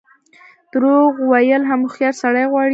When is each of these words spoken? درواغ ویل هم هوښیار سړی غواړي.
درواغ 0.73 1.15
ویل 1.31 1.63
هم 1.69 1.79
هوښیار 1.83 2.13
سړی 2.21 2.45
غواړي. 2.51 2.69